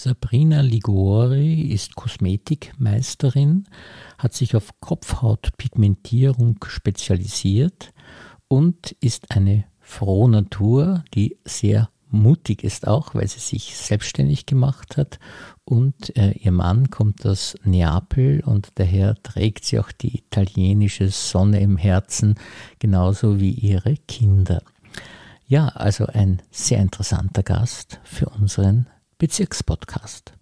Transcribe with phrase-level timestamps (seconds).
[0.00, 3.64] Sabrina Ligori ist Kosmetikmeisterin,
[4.16, 7.92] hat sich auf Kopfhautpigmentierung spezialisiert
[8.46, 14.96] und ist eine frohe Natur, die sehr mutig ist auch, weil sie sich selbstständig gemacht
[14.96, 15.18] hat
[15.64, 21.58] und äh, ihr Mann kommt aus Neapel und daher trägt sie auch die italienische Sonne
[21.58, 22.36] im Herzen,
[22.78, 24.62] genauso wie ihre Kinder.
[25.48, 28.86] Ja, also ein sehr interessanter Gast für unseren
[29.18, 30.37] Bezirkspodcast.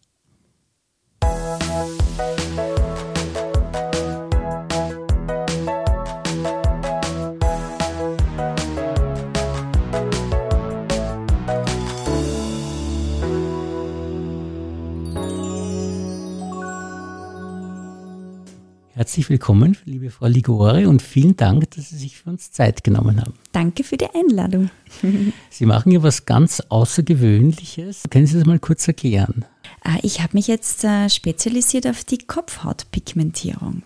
[19.16, 23.18] Herzlich willkommen, liebe Frau Ligore, und vielen Dank, dass Sie sich für uns Zeit genommen
[23.18, 23.32] haben.
[23.50, 24.68] Danke für die Einladung.
[25.48, 28.02] Sie machen ja was ganz Außergewöhnliches.
[28.10, 29.46] Können Sie das mal kurz erklären?
[29.82, 33.84] Ah, ich habe mich jetzt äh, spezialisiert auf die Kopfhautpigmentierung.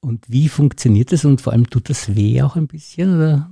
[0.00, 3.16] Und wie funktioniert das und vor allem tut das weh auch ein bisschen?
[3.16, 3.50] Oder?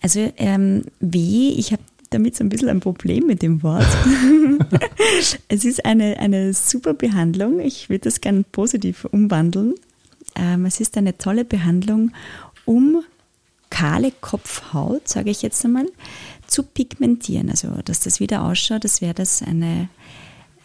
[0.00, 3.84] Also ähm, weh, ich habe damit so ein bisschen ein Problem mit dem Wort.
[5.48, 7.58] es ist eine, eine super Behandlung.
[7.58, 9.74] Ich würde das gerne positiv umwandeln.
[10.36, 12.12] Ähm, es ist eine tolle Behandlung,
[12.64, 13.02] um
[13.70, 15.86] kahle Kopfhaut, sage ich jetzt einmal,
[16.46, 17.50] zu pigmentieren.
[17.50, 19.88] Also, dass das wieder ausschaut, als wäre das eine,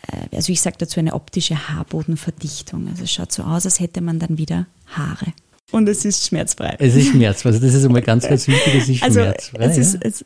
[0.08, 2.88] äh, also ich sage dazu eine optische Haarbodenverdichtung.
[2.90, 5.34] Also es schaut so aus, als hätte man dann wieder Haare.
[5.72, 6.76] Und es ist schmerzfrei.
[6.80, 7.50] Es ist schmerzfrei.
[7.50, 9.64] Also das ist einmal ganz, ganz wichtig, es ist also schmerzfrei.
[9.64, 10.24] Es ist, es,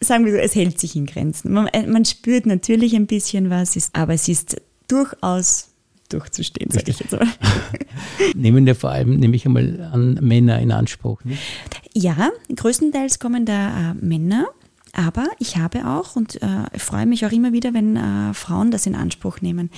[0.00, 1.52] sagen wir so, es hält sich in Grenzen.
[1.52, 4.56] Man, äh, man spürt natürlich ein bisschen was, ist, aber es ist
[4.88, 5.68] durchaus
[6.08, 7.26] durchzustehen, sage ich jetzt mal.
[8.34, 11.24] Nehmen ja vor allem, nehme ich einmal an, Männer in Anspruch.
[11.24, 11.40] Nicht?
[11.94, 14.46] Ja, größtenteils kommen da äh, Männer.
[14.92, 18.86] Aber ich habe auch und äh, freue mich auch immer wieder, wenn äh, Frauen das
[18.86, 19.70] in Anspruch nehmen.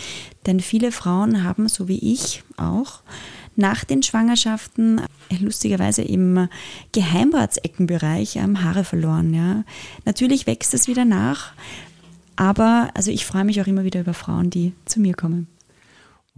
[0.47, 3.03] Denn viele Frauen haben, so wie ich auch,
[3.57, 6.49] nach den Schwangerschaften äh, lustigerweise im
[6.93, 9.35] Geheimratseckenbereich ähm, Haare verloren.
[9.35, 9.65] Ja.
[10.05, 11.53] Natürlich wächst es wieder nach,
[12.37, 15.49] aber also ich freue mich auch immer wieder über Frauen, die zu mir kommen.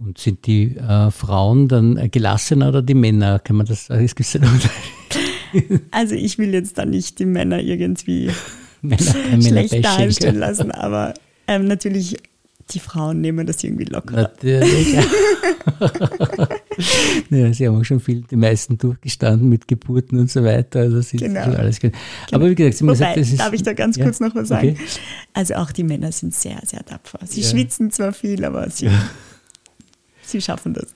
[0.03, 3.37] Und sind die äh, Frauen dann gelassener oder die Männer?
[3.39, 4.09] Kann man das sagen?
[5.91, 8.31] Also ich will jetzt da nicht die Männer irgendwie
[8.81, 11.13] Männer, schlecht darstellen lassen, aber
[11.47, 12.17] ähm, natürlich
[12.71, 14.15] die Frauen nehmen das irgendwie locker.
[14.15, 14.93] Natürlich.
[17.29, 20.79] ja, sie haben auch schon viel, die meisten durchgestanden mit Geburten und so weiter.
[20.79, 21.43] Also sie genau.
[21.43, 21.97] schon alles genau.
[22.31, 24.33] Aber wie gesagt, Sie haben gesagt, das ist, darf ich da ganz ja, kurz noch
[24.35, 24.69] was sagen?
[24.69, 24.79] Okay.
[25.33, 27.19] Also auch die Männer sind sehr, sehr tapfer.
[27.25, 27.49] Sie ja.
[27.49, 28.89] schwitzen zwar viel, aber sie
[30.31, 30.93] Sie schaffen das.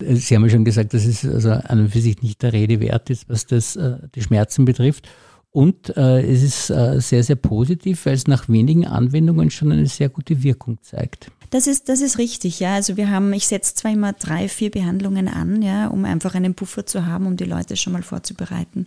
[0.00, 2.80] Sie haben ja schon gesagt, dass es also an und für sich nicht der Rede
[2.80, 5.08] wert ist, was das, äh, die Schmerzen betrifft.
[5.50, 9.86] Und äh, es ist äh, sehr, sehr positiv, weil es nach wenigen Anwendungen schon eine
[9.86, 11.30] sehr gute Wirkung zeigt.
[11.50, 12.74] Das ist, das ist richtig, ja.
[12.74, 16.54] Also wir haben, ich setze zwar immer drei, vier Behandlungen an, ja, um einfach einen
[16.54, 18.86] Puffer zu haben, um die Leute schon mal vorzubereiten.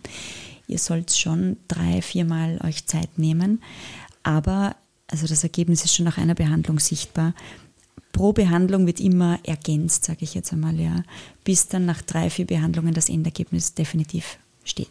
[0.68, 3.60] Ihr sollt schon drei, viermal euch Zeit nehmen.
[4.22, 4.76] Aber
[5.08, 7.34] also das Ergebnis ist schon nach einer Behandlung sichtbar
[8.12, 11.02] pro Behandlung wird immer ergänzt, sage ich jetzt einmal, ja,
[11.44, 14.90] bis dann nach drei, vier Behandlungen das Endergebnis definitiv steht.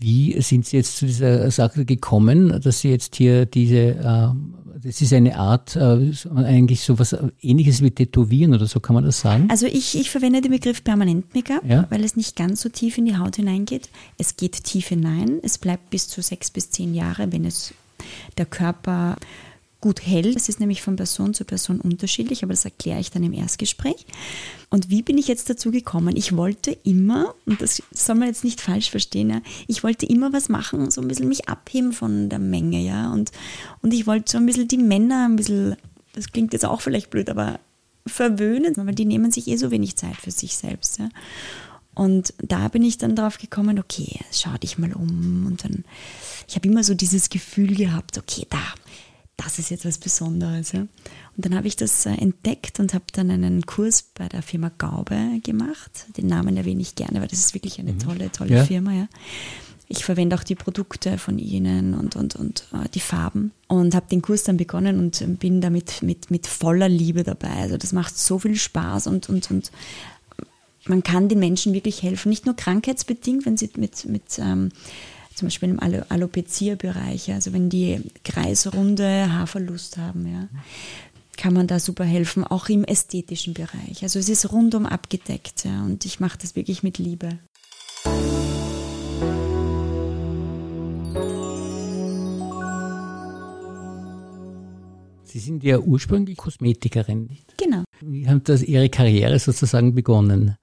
[0.00, 4.28] Wie sind Sie jetzt zu dieser Sache gekommen, dass Sie jetzt hier diese, äh,
[4.82, 9.04] das ist eine Art, äh, eigentlich so was ähnliches wie Tätowieren oder so, kann man
[9.04, 9.48] das sagen?
[9.50, 11.86] Also ich, ich verwende den Begriff Permanent-Make-up, ja?
[11.90, 13.88] weil es nicht ganz so tief in die Haut hineingeht.
[14.18, 17.72] Es geht tief hinein, es bleibt bis zu sechs bis zehn Jahre, wenn es
[18.36, 19.16] der Körper
[19.84, 20.34] gut hält.
[20.34, 24.06] Das ist nämlich von Person zu Person unterschiedlich, aber das erkläre ich dann im Erstgespräch.
[24.70, 26.16] Und wie bin ich jetzt dazu gekommen?
[26.16, 30.32] Ich wollte immer, und das soll man jetzt nicht falsch verstehen, ja, ich wollte immer
[30.32, 33.12] was machen, so ein bisschen mich abheben von der Menge, ja.
[33.12, 33.30] Und,
[33.82, 35.76] und ich wollte so ein bisschen die Männer ein bisschen,
[36.14, 37.60] das klingt jetzt auch vielleicht blöd, aber
[38.06, 40.98] verwöhnen, weil die nehmen sich eh so wenig Zeit für sich selbst.
[40.98, 41.10] Ja.
[41.94, 45.44] Und da bin ich dann drauf gekommen, okay, schau dich mal um.
[45.46, 45.84] Und dann,
[46.48, 48.62] ich habe immer so dieses Gefühl gehabt, okay, da,
[49.36, 50.72] das ist jetzt was Besonderes.
[50.72, 50.80] Ja.
[50.80, 50.90] Und
[51.36, 55.40] dann habe ich das äh, entdeckt und habe dann einen Kurs bei der Firma Gaube
[55.42, 56.06] gemacht.
[56.16, 57.98] Den Namen erwähne ich gerne, weil das ist wirklich eine mhm.
[57.98, 58.64] tolle, tolle ja.
[58.64, 58.92] Firma.
[58.92, 59.08] Ja.
[59.88, 63.52] Ich verwende auch die Produkte von ihnen und, und, und äh, die Farben.
[63.68, 67.50] Und habe den Kurs dann begonnen und bin damit mit, mit voller Liebe dabei.
[67.50, 69.70] Also das macht so viel Spaß und, und, und
[70.86, 72.28] man kann den Menschen wirklich helfen.
[72.28, 74.70] Nicht nur krankheitsbedingt, wenn sie mit, mit ähm,
[75.34, 80.48] zum Beispiel im Alopecia-Bereich, also wenn die kreisrunde Haarverlust haben, ja,
[81.36, 84.02] kann man da super helfen, auch im ästhetischen Bereich.
[84.02, 87.38] Also es ist rundum abgedeckt ja, und ich mache das wirklich mit Liebe.
[95.24, 97.28] Sie sind ja ursprünglich Kosmetikerin.
[97.56, 97.82] Genau.
[98.00, 100.56] Wie hat das Ihre Karriere sozusagen begonnen?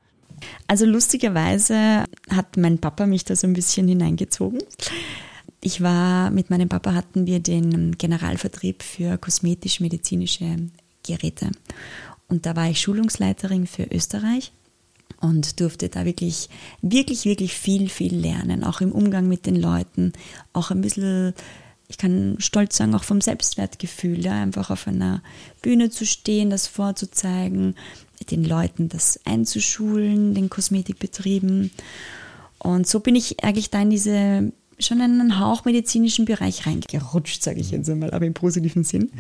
[0.68, 4.60] Also lustigerweise hat mein Papa mich da so ein bisschen hineingezogen.
[5.62, 10.58] Ich war, mit meinem Papa hatten wir den Generalvertrieb für kosmetisch-medizinische
[11.06, 11.52] Geräte.
[12.28, 14.52] Und da war ich Schulungsleiterin für Österreich
[15.20, 16.50] und durfte da wirklich,
[16.82, 20.14] wirklich, wirklich viel, viel lernen, auch im Umgang mit den Leuten,
[20.54, 21.34] auch ein bisschen,
[21.88, 25.22] ich kann stolz sagen, auch vom Selbstwertgefühl, ja, einfach auf einer
[25.62, 27.76] Bühne zu stehen, das vorzuzeigen,
[28.26, 31.72] den Leuten das einzuschulen, den Kosmetikbetrieben.
[32.60, 37.60] Und so bin ich eigentlich da in diese schon in einen hauchmedizinischen Bereich reingerutscht, sage
[37.60, 39.12] ich jetzt einmal, aber im positiven Sinn.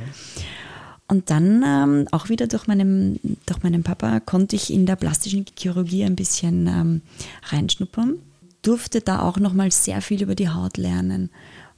[1.07, 5.45] Und dann ähm, auch wieder durch meinen, durch meinen Papa konnte ich in der plastischen
[5.57, 7.01] Chirurgie ein bisschen ähm,
[7.50, 8.15] reinschnuppern.
[8.62, 11.30] Durfte da auch nochmal sehr viel über die Haut lernen,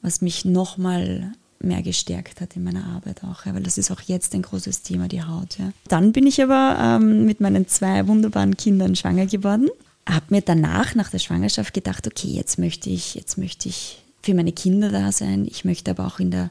[0.02, 4.02] was mich nochmal mehr gestärkt hat in meiner Arbeit auch, ja, weil das ist auch
[4.02, 5.58] jetzt ein großes Thema, die Haut.
[5.58, 5.72] Ja.
[5.88, 9.70] Dann bin ich aber ähm, mit meinen zwei wunderbaren Kindern schwanger geworden,
[10.08, 14.34] habe mir danach, nach der Schwangerschaft gedacht, okay, jetzt möchte ich, jetzt möchte ich für
[14.34, 16.50] meine Kinder da sein, ich möchte aber auch in der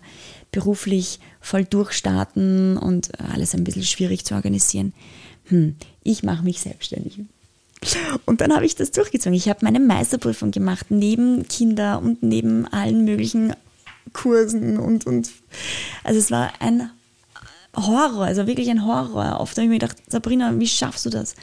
[0.52, 4.92] beruflich voll durchstarten und alles ein bisschen schwierig zu organisieren.
[5.46, 7.20] Hm, ich mache mich selbstständig.
[8.26, 9.34] Und dann habe ich das durchgezogen.
[9.34, 13.54] Ich habe meine Meisterprüfung gemacht, neben Kinder und neben allen möglichen
[14.12, 15.30] Kursen und, und
[16.04, 16.90] also es war ein
[17.74, 19.40] Horror, also wirklich ein Horror.
[19.40, 21.34] Oft habe ich mir gedacht, Sabrina, wie schaffst du das?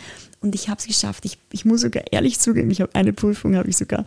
[0.41, 1.25] Und ich habe es geschafft.
[1.25, 4.05] Ich, ich muss sogar ehrlich zugeben, ich habe eine Prüfung habe ich sogar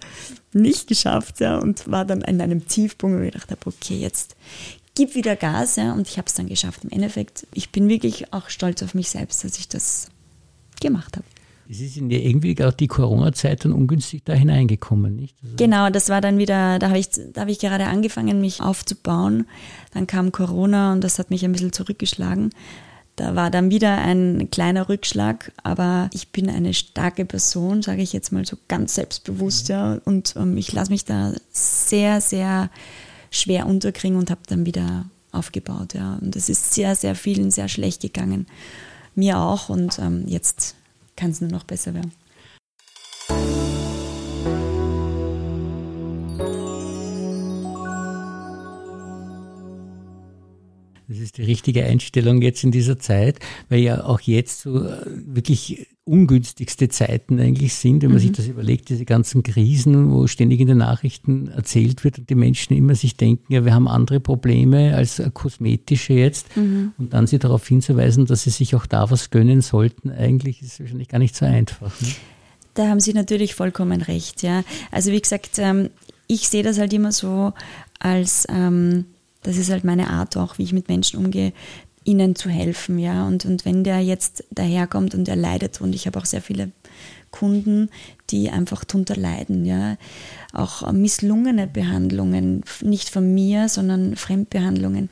[0.52, 4.36] nicht geschafft, ja, und war dann in einem Tiefpunkt, wo ich gedacht habe, okay, jetzt
[4.94, 6.84] gib wieder Gas, ja, und ich habe es dann geschafft.
[6.84, 10.08] Im Endeffekt, ich bin wirklich auch stolz auf mich selbst, dass ich das
[10.80, 11.26] gemacht habe.
[11.72, 15.34] Es ist in ja irgendwie gerade die Corona-Zeit dann ungünstig da hineingekommen, nicht?
[15.42, 19.46] Also genau, das war dann wieder, da habe ich, hab ich gerade angefangen, mich aufzubauen.
[19.94, 22.50] Dann kam Corona und das hat mich ein bisschen zurückgeschlagen.
[23.16, 28.12] Da war dann wieder ein kleiner Rückschlag, aber ich bin eine starke Person, sage ich
[28.12, 32.68] jetzt mal so ganz selbstbewusst, ja, und ähm, ich lasse mich da sehr, sehr
[33.30, 36.18] schwer unterkriegen und habe dann wieder aufgebaut, ja.
[36.20, 38.46] Und es ist sehr, sehr vielen sehr schlecht gegangen,
[39.14, 40.74] mir auch und ähm, jetzt
[41.16, 42.12] kann es nur noch besser werden.
[51.12, 53.38] Das ist die richtige Einstellung jetzt in dieser Zeit,
[53.68, 58.22] weil ja auch jetzt so äh, wirklich ungünstigste Zeiten eigentlich sind, wenn man mhm.
[58.22, 62.34] sich das überlegt, diese ganzen Krisen, wo ständig in den Nachrichten erzählt wird und die
[62.34, 66.92] Menschen immer sich denken, ja, wir haben andere Probleme als kosmetische jetzt mhm.
[66.98, 70.80] und dann sie darauf hinzuweisen, dass sie sich auch da was gönnen sollten, eigentlich ist
[70.80, 71.92] wahrscheinlich gar nicht so einfach.
[72.00, 72.08] Ne?
[72.74, 74.64] Da haben Sie natürlich vollkommen recht, ja.
[74.90, 75.90] Also wie gesagt, ähm,
[76.26, 77.52] ich sehe das halt immer so
[77.98, 79.04] als ähm,
[79.42, 81.52] das ist halt meine Art auch, wie ich mit Menschen umgehe,
[82.04, 83.26] ihnen zu helfen, ja.
[83.26, 86.72] Und, und wenn der jetzt daherkommt und er leidet, und ich habe auch sehr viele
[87.30, 87.90] Kunden,
[88.30, 89.96] die einfach darunter leiden, ja.
[90.52, 95.10] Auch misslungene Behandlungen, nicht von mir, sondern Fremdbehandlungen.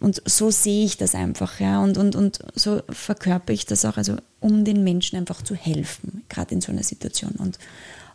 [0.00, 1.82] Und so sehe ich das einfach, ja.
[1.82, 6.24] Und, und, und so verkörper ich das auch, also um den Menschen einfach zu helfen,
[6.28, 7.32] gerade in so einer Situation.
[7.32, 7.58] Und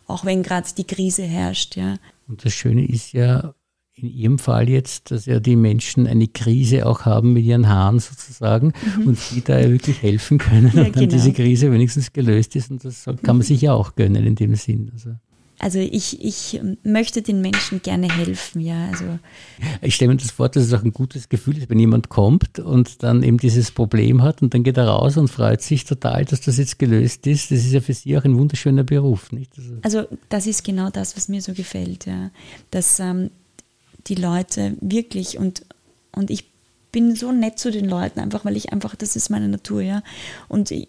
[0.06, 1.96] auch wenn gerade die Krise herrscht, ja.
[2.26, 3.54] Und das Schöne ist ja,
[4.02, 7.98] in Ihrem Fall jetzt, dass ja die Menschen eine Krise auch haben mit ihren Haaren
[7.98, 9.08] sozusagen mhm.
[9.08, 11.16] und Sie da ja wirklich helfen können ja, und dann genau.
[11.16, 14.54] diese Krise wenigstens gelöst ist und das kann man sich ja auch gönnen in dem
[14.54, 14.90] Sinn.
[14.92, 15.10] Also.
[15.60, 18.86] Also ich, ich möchte den Menschen gerne helfen, ja.
[18.90, 19.18] Also
[19.82, 22.60] ich stelle mir das vor, dass es auch ein gutes Gefühl ist, wenn jemand kommt
[22.60, 26.24] und dann eben dieses Problem hat und dann geht er raus und freut sich total,
[26.24, 27.50] dass das jetzt gelöst ist.
[27.50, 29.50] Das ist ja für Sie auch ein wunderschöner Beruf, nicht?
[29.58, 32.30] Also, also das ist genau das, was mir so gefällt, ja.
[32.70, 33.30] Dass ähm,
[34.06, 35.62] die Leute wirklich und,
[36.12, 36.44] und ich
[36.92, 40.02] bin so nett zu den Leuten, einfach weil ich einfach, das ist meine Natur, ja.
[40.48, 40.88] Und ich,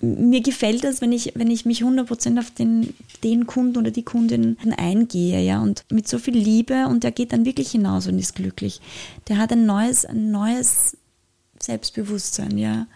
[0.00, 4.02] mir gefällt das, wenn ich, wenn ich mich 100% auf den, den Kunden oder die
[4.02, 8.18] Kundin eingehe, ja, und mit so viel Liebe und der geht dann wirklich hinaus und
[8.18, 8.80] ist glücklich.
[9.28, 10.96] Der hat ein neues, ein neues
[11.60, 12.86] Selbstbewusstsein, ja.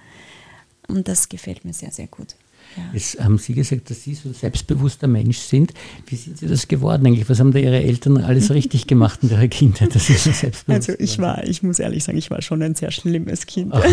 [0.88, 2.34] Und das gefällt mir sehr, sehr gut.
[2.76, 2.82] Ja.
[2.92, 5.72] Jetzt haben Sie gesagt, dass Sie so ein selbstbewusster Mensch sind.
[6.06, 7.28] Wie sind Sie das geworden eigentlich?
[7.28, 10.90] Was haben da Ihre Eltern alles richtig gemacht in ihrer Kindheit, dass Sie so selbstbewusst
[10.90, 13.72] Also ich war, ich muss ehrlich sagen, ich war schon ein sehr schlimmes Kind.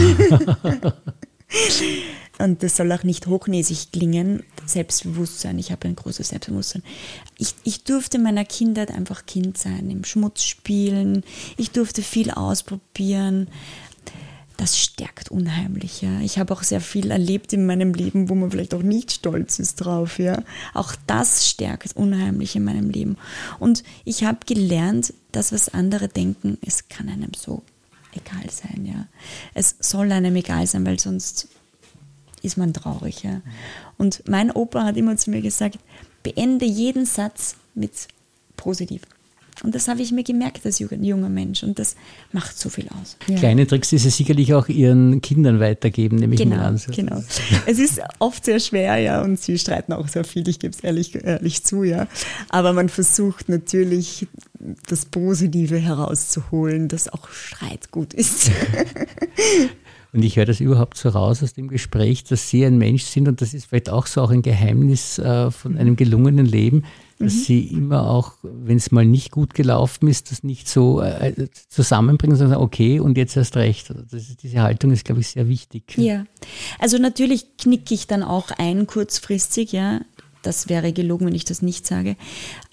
[2.39, 5.59] Und das soll auch nicht hochnäsig klingen, Selbstbewusstsein.
[5.59, 6.81] Ich habe ein großes Selbstbewusstsein.
[7.37, 11.23] Ich, ich durfte meiner Kindheit einfach Kind sein, im Schmutz spielen.
[11.57, 13.49] Ich durfte viel ausprobieren
[14.57, 16.01] das stärkt unheimlich.
[16.01, 16.19] Ja.
[16.21, 19.59] Ich habe auch sehr viel erlebt in meinem Leben, wo man vielleicht auch nicht stolz
[19.59, 20.19] ist drauf.
[20.19, 20.43] Ja.
[20.73, 23.17] Auch das stärkt unheimlich in meinem Leben.
[23.59, 27.63] Und ich habe gelernt, das, was andere denken, es kann einem so
[28.13, 29.07] egal sein, ja.
[29.53, 31.47] Es soll einem egal sein, weil sonst
[32.43, 33.41] ist man traurig, ja.
[33.97, 35.79] Und mein Opa hat immer zu mir gesagt,
[36.21, 38.07] beende jeden Satz mit
[38.55, 39.01] positiv.
[39.63, 41.95] Und das habe ich mir gemerkt als junger Mensch und das
[42.33, 43.17] macht so viel aus.
[43.27, 43.37] Ja.
[43.37, 46.81] Kleine Tricks, die Sie sicherlich auch Ihren Kindern weitergeben, nehme genau, an.
[46.91, 47.23] Genau.
[47.65, 50.81] Es ist oft sehr schwer, ja, und sie streiten auch sehr viel, ich gebe es
[50.81, 52.07] ehrlich, ehrlich zu, ja.
[52.49, 54.27] Aber man versucht natürlich
[54.87, 58.51] das Positive herauszuholen, dass auch Streit gut ist.
[60.13, 63.27] Und ich höre das überhaupt so raus aus dem Gespräch, dass Sie ein Mensch sind
[63.27, 66.83] und das ist vielleicht auch so auch ein Geheimnis äh, von einem gelungenen Leben,
[67.17, 67.39] dass mhm.
[67.39, 72.35] Sie immer auch, wenn es mal nicht gut gelaufen ist, das nicht so äh, zusammenbringen,
[72.35, 73.89] sondern sagen, okay, und jetzt erst recht.
[73.89, 75.95] Also ist, diese Haltung ist, glaube ich, sehr wichtig.
[75.97, 76.25] Ja,
[76.77, 80.01] also natürlich knicke ich dann auch ein kurzfristig, ja.
[80.43, 82.17] Das wäre gelogen, wenn ich das nicht sage.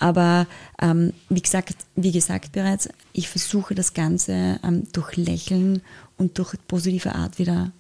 [0.01, 0.49] Aber
[0.83, 5.81] ähm, wie, gesagt, wie gesagt bereits, ich versuche das Ganze ähm, durch Lächeln
[6.21, 7.73] und durch positive Art wieder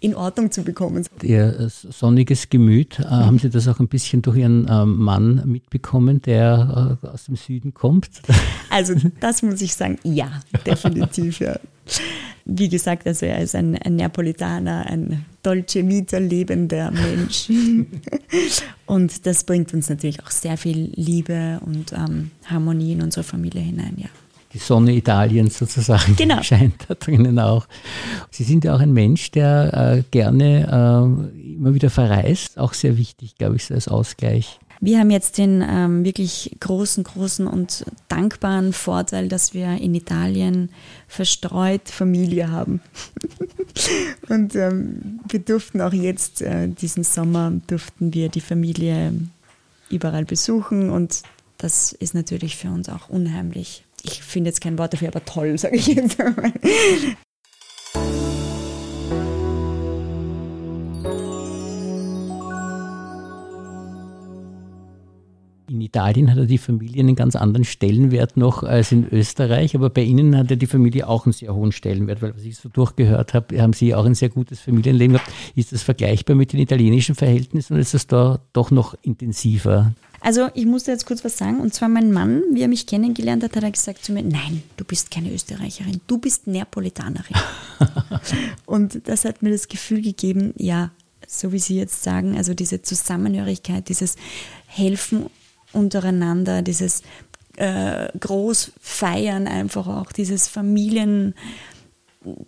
[0.00, 1.04] in Ordnung zu bekommen.
[1.22, 6.22] Ihr sonniges Gemüt, äh, haben Sie das auch ein bisschen durch Ihren äh, Mann mitbekommen,
[6.22, 8.10] der äh, aus dem Süden kommt?
[8.72, 10.30] Also das muss ich sagen, ja,
[10.64, 11.58] definitiv, ja.
[12.44, 17.50] Wie gesagt, also er ist ein, ein Neapolitaner, ein Dolce Vita lebender Mensch.
[18.86, 23.60] und das bringt uns natürlich auch sehr viel Liebe und ähm, Harmonie in unsere Familie
[23.60, 24.08] hinein, ja
[24.52, 26.42] die Sonne Italiens sozusagen genau.
[26.42, 27.66] scheint da drinnen auch.
[28.30, 32.96] Sie sind ja auch ein Mensch, der äh, gerne äh, immer wieder verreist, auch sehr
[32.96, 34.58] wichtig, glaube ich, so als Ausgleich.
[34.82, 40.70] Wir haben jetzt den ähm, wirklich großen, großen und dankbaren Vorteil, dass wir in Italien
[41.06, 42.80] verstreut Familie haben.
[44.30, 49.12] und ähm, wir durften auch jetzt, äh, diesen Sommer, durften wir die Familie
[49.90, 51.22] überall besuchen und
[51.58, 55.56] das ist natürlich für uns auch unheimlich ich finde jetzt kein Wort dafür, aber toll,
[55.58, 56.52] sage ich jetzt einmal.
[65.68, 69.88] In Italien hat ja die Familie einen ganz anderen Stellenwert noch als in Österreich, aber
[69.88, 72.68] bei Ihnen hat ja die Familie auch einen sehr hohen Stellenwert, weil was ich so
[72.68, 75.30] durchgehört habe, haben Sie auch ein sehr gutes Familienleben gehabt.
[75.54, 79.92] Ist das vergleichbar mit den italienischen Verhältnissen oder ist das da doch noch intensiver?
[80.20, 81.60] Also ich musste jetzt kurz was sagen.
[81.60, 84.62] Und zwar mein Mann, wie er mich kennengelernt hat, hat er gesagt zu mir, nein,
[84.76, 87.36] du bist keine Österreicherin, du bist Neapolitanerin.
[88.66, 90.90] und das hat mir das Gefühl gegeben, ja,
[91.26, 94.16] so wie Sie jetzt sagen, also diese Zusammenhörigkeit, dieses
[94.66, 95.26] Helfen
[95.72, 97.02] untereinander, dieses
[97.56, 101.34] äh, Großfeiern einfach auch, dieses Familien,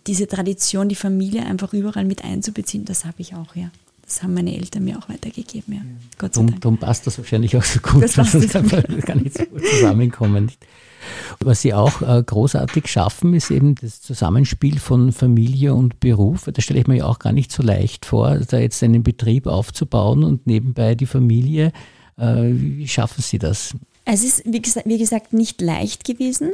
[0.05, 3.71] diese Tradition, die Familie einfach überall mit einzubeziehen, das habe ich auch, ja.
[4.13, 5.81] Das haben meine Eltern mir auch weitergegeben, ja.
[6.19, 6.61] Gott sei Dank.
[6.61, 10.51] Darum passt das wahrscheinlich auch so gut, das es einfach gar nicht so gut zusammenkommen.
[11.39, 16.47] Was Sie auch äh, großartig schaffen, ist eben das Zusammenspiel von Familie und Beruf.
[16.53, 19.47] Das stelle ich mir ja auch gar nicht so leicht vor, da jetzt einen Betrieb
[19.47, 21.71] aufzubauen und nebenbei die Familie.
[22.15, 23.73] Äh, wie schaffen Sie das?
[24.05, 26.51] Es ist, wie gesagt, wie gesagt nicht leicht gewesen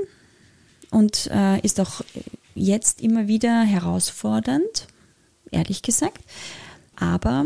[0.92, 2.06] und äh, ist auch
[2.56, 4.88] jetzt immer wieder herausfordernd,
[5.52, 6.22] ehrlich gesagt.
[7.00, 7.46] Aber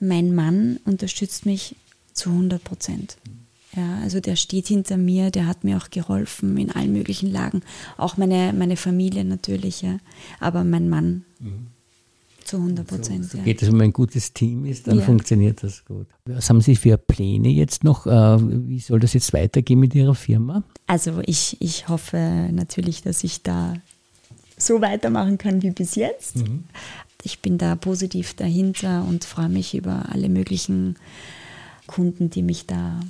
[0.00, 1.76] mein Mann unterstützt mich
[2.12, 3.16] zu 100 Prozent.
[3.76, 7.62] Ja, also der steht hinter mir, der hat mir auch geholfen in allen möglichen Lagen.
[7.96, 9.98] Auch meine, meine Familie natürlich, ja.
[10.38, 11.66] aber mein Mann mhm.
[12.44, 13.24] zu 100 Prozent.
[13.24, 15.04] So, so geht es, wenn man ein gutes Team ist, dann ja.
[15.04, 16.06] funktioniert das gut.
[16.24, 18.06] Was haben Sie für Pläne jetzt noch?
[18.06, 18.38] Äh,
[18.68, 20.62] wie soll das jetzt weitergehen mit Ihrer Firma?
[20.86, 23.74] Also ich, ich hoffe natürlich, dass ich da
[24.56, 26.36] so weitermachen kann wie bis jetzt.
[26.36, 26.62] Mhm
[27.24, 30.96] ich bin da positiv dahinter und freue mich über alle möglichen
[31.86, 33.00] Kunden, die mich da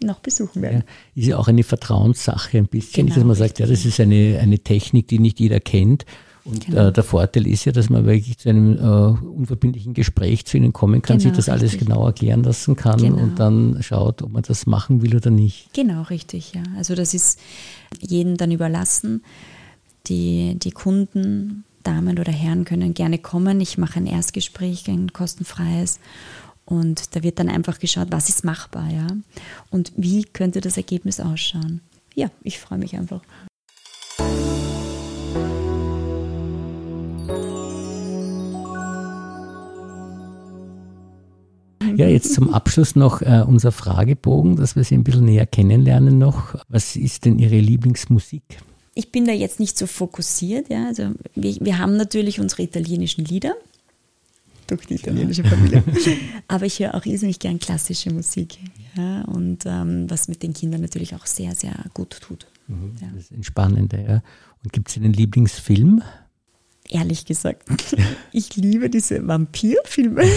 [0.00, 0.84] noch besuchen werden.
[1.14, 3.98] Ja, ist ja auch eine Vertrauenssache ein bisschen, genau, dass man sagt, ja, das ist
[3.98, 6.04] eine, eine Technik, die nicht jeder kennt.
[6.44, 6.88] Und genau.
[6.88, 10.72] äh, der Vorteil ist ja, dass man wirklich zu einem äh, unverbindlichen Gespräch zu Ihnen
[10.72, 11.70] kommen kann, genau, sich das richtig.
[11.70, 13.18] alles genau erklären lassen kann genau.
[13.18, 15.72] und dann schaut, ob man das machen will oder nicht.
[15.74, 16.62] Genau, richtig, ja.
[16.76, 17.38] Also das ist
[18.00, 19.22] jedem dann überlassen.
[20.06, 23.60] Die, die Kunden Damen oder Herren können gerne kommen.
[23.60, 26.00] Ich mache ein Erstgespräch, ein kostenfreies.
[26.64, 29.06] Und da wird dann einfach geschaut, was ist machbar, ja.
[29.70, 31.80] Und wie könnte das Ergebnis ausschauen.
[32.14, 33.22] Ja, ich freue mich einfach.
[41.98, 46.16] Ja, jetzt zum Abschluss noch äh, unser Fragebogen, dass wir Sie ein bisschen näher kennenlernen
[46.16, 46.54] noch.
[46.68, 48.58] Was ist denn Ihre Lieblingsmusik?
[48.98, 50.68] Ich bin da jetzt nicht so fokussiert.
[50.70, 50.88] Ja.
[50.88, 53.54] Also wir, wir haben natürlich unsere italienischen Lieder
[54.66, 55.84] durch die italienische Familie.
[56.48, 58.58] Aber ich höre auch irrsinnig gern klassische Musik.
[58.96, 62.48] Ja, und ähm, was mit den Kindern natürlich auch sehr, sehr gut tut.
[62.66, 63.08] Mhm, ja.
[63.14, 64.22] Das ist entspannender, ja.
[64.64, 66.02] Und gibt es einen Lieblingsfilm?
[66.88, 67.68] Ehrlich gesagt,
[68.32, 70.24] ich liebe diese Vampirfilme.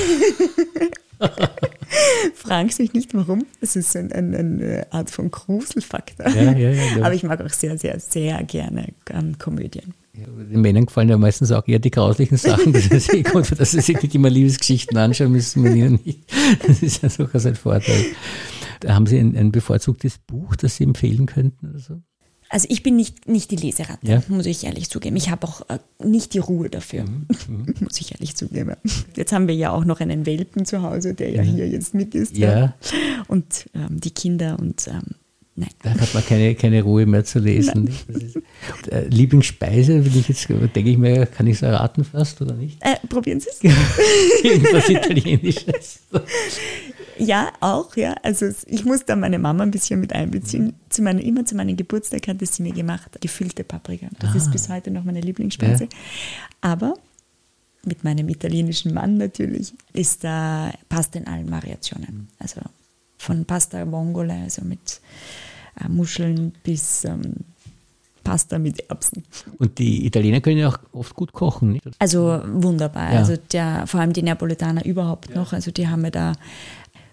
[2.36, 3.46] Fragen Sie mich nicht warum.
[3.60, 6.30] Es ist ein, ein, eine Art von Gruselfaktor.
[6.30, 9.94] Ja, ja, ja, Aber ich mag auch sehr, sehr, sehr gerne ähm, Komödien.
[10.13, 12.74] den Männern gefallen ja meistens auch eher die grauslichen Sachen.
[12.74, 16.32] Das ist eh gut, dass sie sich nicht immer Liebesgeschichten anschauen müssen mit ihnen nicht.
[16.68, 18.06] Das ist ja durchaus ein Vorteil.
[18.88, 22.01] Haben Sie ein, ein bevorzugtes Buch, das Sie empfehlen könnten oder so?
[22.51, 24.22] Also ich bin nicht, nicht die Leseratte, ja.
[24.27, 25.15] muss ich ehrlich zugeben.
[25.15, 27.25] Ich habe auch äh, nicht die Ruhe dafür, mhm.
[27.48, 27.75] mhm.
[27.79, 28.75] muss ich ehrlich zugeben.
[29.15, 31.93] Jetzt haben wir ja auch noch einen Welpen zu Hause, der ja, ja hier jetzt
[31.93, 32.38] mit ist.
[32.38, 32.75] Ja.
[33.29, 35.15] Und ähm, die Kinder und ähm,
[35.55, 35.70] nein.
[35.81, 37.88] Da hat man keine, keine Ruhe mehr zu lesen.
[38.10, 38.38] Ist,
[38.91, 42.79] äh, Lieblingsspeise, will ich jetzt, denke ich mir, kann ich es erraten fast oder nicht?
[42.81, 43.63] Äh, probieren Sie es.
[44.43, 46.01] Irgendwas Italienisches.
[47.22, 48.16] Ja, auch, ja.
[48.24, 50.74] Also ich muss da meine Mama ein bisschen mit einbeziehen.
[50.90, 54.08] Zu meinen, immer zu meinem Geburtstag hat sie mir gemacht, gefüllte Paprika.
[54.20, 54.38] Das ah.
[54.38, 55.84] ist bis heute noch meine Lieblingsspeise.
[55.84, 55.90] Ja.
[56.62, 56.96] Aber
[57.86, 62.30] mit meinem italienischen Mann natürlich ist da Pasta in allen Variationen.
[62.40, 62.62] Also
[63.18, 65.00] von Pasta Vongole, also mit
[65.80, 67.36] äh, Muscheln bis ähm,
[68.24, 69.24] Pasta mit Erbsen.
[69.58, 71.86] Und die Italiener können ja auch oft gut kochen, nicht?
[72.00, 73.13] Also wunderbar.
[73.13, 73.20] Ja.
[73.20, 75.36] Also der, vor allem die Neapolitaner überhaupt ja.
[75.36, 75.54] noch.
[75.54, 76.34] Also die haben mir da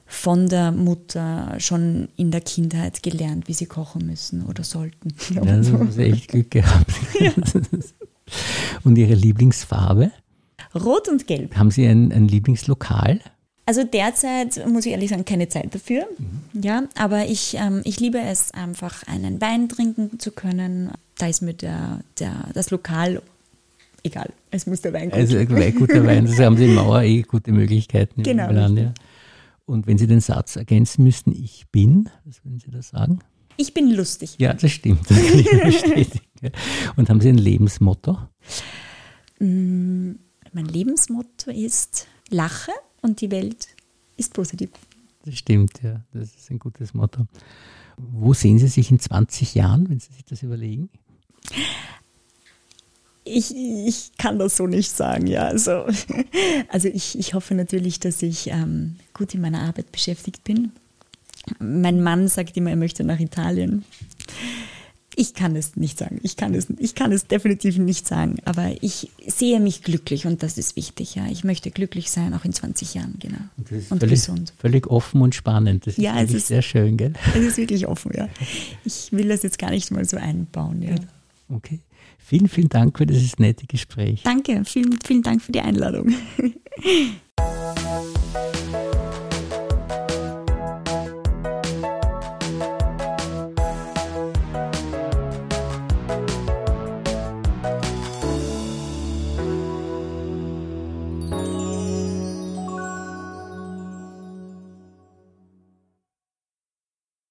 [0.09, 5.15] von der Mutter schon in der Kindheit gelernt, wie sie kochen müssen oder sollten.
[5.35, 6.91] Ja, das haben sie echt Glück gehabt.
[7.21, 7.33] Ja.
[8.85, 10.11] Und Ihre Lieblingsfarbe?
[10.75, 11.57] Rot und Gelb.
[11.57, 13.21] Haben Sie ein, ein Lieblingslokal?
[13.65, 16.07] Also derzeit muss ich ehrlich sagen, keine Zeit dafür.
[16.19, 16.63] Mhm.
[16.63, 20.91] Ja, aber ich, ähm, ich liebe es einfach, einen Wein trinken zu können.
[21.17, 23.23] Da ist mir der, der, das Lokal
[24.03, 24.31] egal.
[24.51, 25.49] Es muss der Wein gut sein.
[25.49, 28.23] Also guter Wein, das haben Sie in Mauer eh gute Möglichkeiten.
[28.23, 28.51] Genau.
[28.51, 28.93] Land, ja.
[29.69, 33.19] Und wenn Sie den Satz ergänzen müssten, ich bin, was würden Sie da sagen?
[33.59, 34.37] Ich bin lustig.
[34.39, 35.03] Ja, das stimmt.
[35.11, 36.53] Das kann ich bestätigen.
[36.97, 38.17] Und haben Sie ein Lebensmotto?
[39.41, 40.13] Mm,
[40.53, 42.73] mein Lebensmotto ist Lache
[43.03, 43.69] und die Welt
[44.17, 44.71] ist positiv.
[45.27, 46.03] Das stimmt, ja.
[46.15, 47.27] Das ist ein gutes Motto.
[47.99, 50.89] Wo sehen Sie sich in 20 Jahren, wenn Sie sich das überlegen?
[53.29, 55.45] Ich, ich kann das so nicht sagen, ja.
[55.45, 55.85] Also,
[56.69, 60.73] also ich, ich hoffe natürlich, dass ich ähm, gut in meiner Arbeit beschäftigt bin.
[61.59, 63.85] Mein Mann sagt immer, er möchte nach Italien.
[65.21, 66.21] Ich kann es nicht sagen.
[66.23, 68.37] Ich kann es, ich kann es definitiv nicht sagen.
[68.45, 71.17] Aber ich sehe mich glücklich und das ist wichtig.
[71.17, 71.27] Ja.
[71.29, 73.39] Ich möchte glücklich sein, auch in 20 Jahren, genau.
[73.57, 74.53] Und, und völlig, gesund.
[74.59, 75.89] Völlig offen und spannend.
[75.89, 77.15] Das ist ja, es ist sehr schön, gell?
[77.35, 78.29] Es ist wirklich offen, ja.
[78.85, 80.95] Ich will das jetzt gar nicht mal so einbauen, ja.
[81.49, 81.81] Okay.
[82.29, 84.21] Vielen, vielen Dank für dieses nette Gespräch.
[84.23, 86.15] Danke, vielen, vielen Dank für die Einladung.